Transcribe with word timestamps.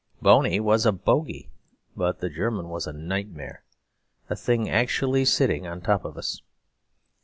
Boney 0.19 0.59
was 0.59 0.87
a 0.87 0.91
bogey; 0.91 1.51
but 1.95 2.21
the 2.21 2.29
German 2.31 2.69
was 2.69 2.87
a 2.87 2.91
nightmare, 2.91 3.63
a 4.31 4.35
thing 4.35 4.67
actually 4.67 5.23
sitting 5.25 5.67
on 5.67 5.79
top 5.79 6.05
of 6.05 6.17
us. 6.17 6.41